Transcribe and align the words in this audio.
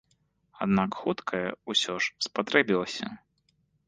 Аднак 0.65 0.95
хуткая 1.01 1.49
ўсё 1.73 1.97
ж 2.05 2.27
спатрэбілася. 2.27 3.11